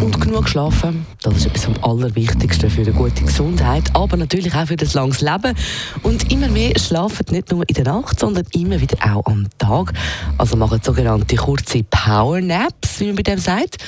[0.00, 4.66] und genug schlafen, das ist etwas am allerwichtigsten für eine gute Gesundheit, aber natürlich auch
[4.66, 5.54] für das langes Leben.
[6.02, 9.92] Und immer mehr schlafen nicht nur in der Nacht, sondern immer wieder auch am Tag.
[10.36, 13.78] Also machen sogenannte kurze Power Naps, wie man bei dem sagt.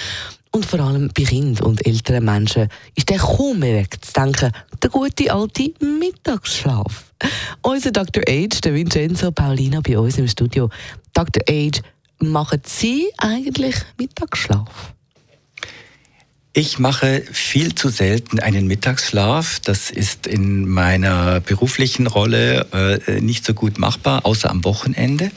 [0.52, 4.52] Und vor allem bei Kindern und älteren Menschen ist der kaum mehr wegzudenken,
[4.83, 7.13] der gute alte Mittagsschlaf.
[7.63, 8.24] Unser Dr.
[8.29, 10.71] Age, der Vincenzo Paulina bei uns im Studio.
[11.13, 11.43] Dr.
[11.49, 11.83] Age,
[12.19, 14.95] machen Sie eigentlich Mittagsschlaf?
[16.61, 19.61] Ich mache viel zu selten einen Mittagsschlaf.
[19.61, 25.31] Das ist in meiner beruflichen Rolle äh, nicht so gut machbar, außer am Wochenende.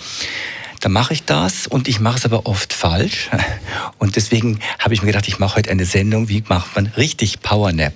[0.81, 3.29] Da mache ich das und ich mache es aber oft falsch.
[3.99, 7.41] Und deswegen habe ich mir gedacht, ich mache heute eine Sendung, wie macht man richtig
[7.41, 7.93] Powernap.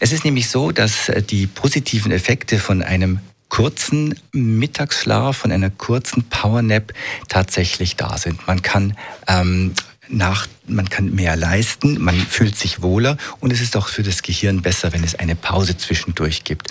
[0.00, 5.70] Es ist nämlich so, dass äh, die positiven Effekte von einem kurzen Mittagsschlaf, von einer
[5.70, 6.92] kurzen Powernap
[7.28, 8.48] tatsächlich da sind.
[8.48, 8.96] Man kann
[9.28, 9.74] ähm,
[10.12, 14.22] nach, man kann mehr leisten, man fühlt sich wohler und es ist auch für das
[14.22, 16.68] Gehirn besser, wenn es eine Pause zwischendurch gibt.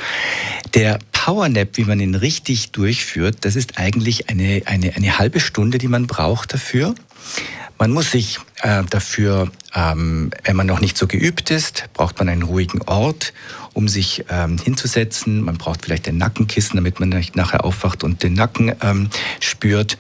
[0.74, 5.78] Der Powernap, wie man ihn richtig durchführt, das ist eigentlich eine, eine, eine halbe Stunde,
[5.78, 6.96] die man braucht dafür.
[7.82, 12.30] Man muss sich äh, dafür, ähm, wenn man noch nicht so geübt ist, braucht man
[12.30, 13.34] einen ruhigen Ort,
[13.74, 15.42] um sich ähm, hinzusetzen.
[15.42, 19.98] Man braucht vielleicht ein Nackenkissen, damit man nicht nachher aufwacht und den Nacken ähm, spürt.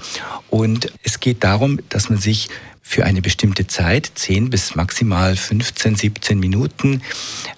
[0.51, 2.49] Und es geht darum, dass man sich
[2.91, 7.01] für eine bestimmte Zeit, 10 bis maximal 15, 17 Minuten,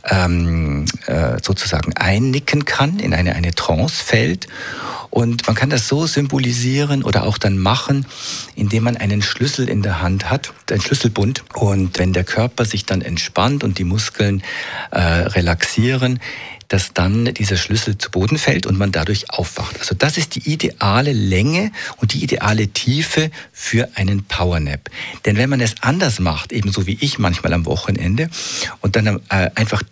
[0.07, 4.47] ähm, äh, sozusagen einnicken kann, in eine, eine Trance fällt.
[5.09, 8.05] Und man kann das so symbolisieren oder auch dann machen,
[8.55, 11.43] indem man einen Schlüssel in der Hand hat, ein Schlüsselbund.
[11.55, 14.43] Und wenn der Körper sich dann entspannt und die Muskeln
[14.91, 16.19] äh, relaxieren,
[16.67, 19.79] dass dann dieser Schlüssel zu Boden fällt und man dadurch aufwacht.
[19.79, 24.89] Also das ist die ideale Länge und die ideale Tiefe für einen Powernap.
[25.25, 28.29] Denn wenn man es anders macht, ebenso wie ich manchmal am Wochenende,
[28.81, 29.83] und dann äh, einfach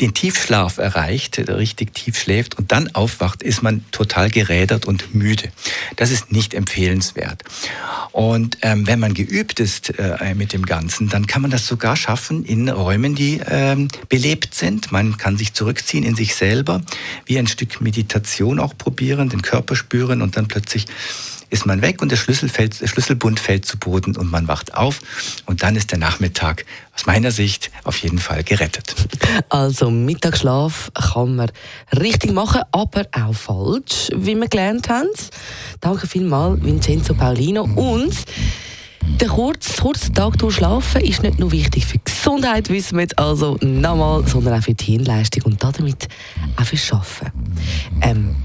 [0.00, 5.50] den Tiefschlaf erreicht, richtig tief schläft und dann aufwacht, ist man total gerädert und müde.
[5.96, 7.42] Das ist nicht empfehlenswert.
[8.12, 11.96] Und ähm, wenn man geübt ist äh, mit dem Ganzen, dann kann man das sogar
[11.96, 14.90] schaffen in Räumen, die ähm, belebt sind.
[14.90, 16.82] Man kann sich zurückziehen in sich selber,
[17.24, 20.86] wie ein Stück Meditation auch probieren, den Körper spüren und dann plötzlich
[21.48, 24.74] ist man weg und der, Schlüssel fällt, der Schlüsselbund fällt zu Boden und man wacht
[24.74, 25.00] auf
[25.46, 26.64] und dann ist der Nachmittag
[26.94, 28.94] aus meiner Sicht auf jeden Fall gerettet.
[29.48, 31.50] Also Mittagsschlaf kann man
[31.98, 35.08] richtig machen, aber auch falsch, wie wir gelernt haben.
[35.80, 37.62] Danke vielmals, Vincenzo Paulino.
[37.62, 38.14] Und
[39.20, 43.56] der kurze, kurze Tag durchschlafen ist nicht nur wichtig für Gesundheit, wissen wir jetzt also
[43.62, 46.06] nochmal, sondern auch für die Hirnleistung und damit
[46.60, 47.32] auch fürs Arbeiten.
[48.02, 48.36] Ähm,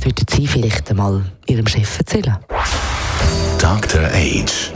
[0.00, 2.36] würden Sie vielleicht einmal Ihrem Chef erzählen?
[3.58, 4.02] Dr.
[4.12, 4.70] Age.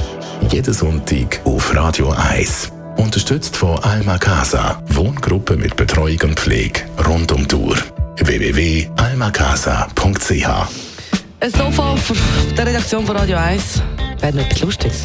[0.51, 2.73] Jeden Sonntag auf Radio 1.
[2.97, 4.83] Unterstützt von Alma Casa.
[4.89, 7.77] Wohngruppe mit Betreuung und Pflege rund um die Uhr.
[8.17, 10.49] www.almacasa.ch
[11.39, 11.95] Ein Sofa
[12.57, 13.81] der Redaktion von Radio 1
[14.21, 15.05] wäre noch etwas Lustiges.